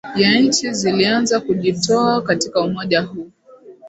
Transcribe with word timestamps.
ya 0.15 0.39
nchi 0.39 0.73
zilianza 0.73 1.39
kujitoa 1.39 2.21
katika 2.21 2.61
umoja 2.61 3.01
huu 3.01 3.31